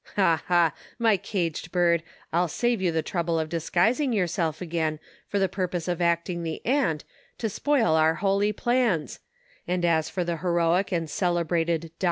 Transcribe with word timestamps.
Ila! 0.17 0.41
ha! 0.47 0.73
my 0.97 1.15
caged 1.15 1.71
bird, 1.71 2.01
I'll 2.33 2.47
save 2.47 2.81
you 2.81 2.91
the 2.91 3.03
trouble 3.03 3.37
of 3.39 3.49
disguising 3.49 4.11
yourself 4.13 4.59
again, 4.59 4.99
for 5.27 5.37
the 5.37 5.47
purpose 5.47 5.87
of 5.87 6.01
acting 6.01 6.41
the 6.41 6.59
aunt, 6.65 7.03
to 7.37 7.47
spoil 7.51 7.93
our 7.93 8.15
holy 8.15 8.51
plans; 8.51 9.19
and 9.67 9.85
as 9.85 10.09
for 10.09 10.23
the 10.23 10.37
heroic 10.37 10.91
and 10.91 11.07
celebrated 11.07 11.81
Dr. 11.81 11.91